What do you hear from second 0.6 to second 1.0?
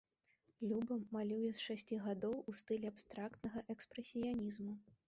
Люба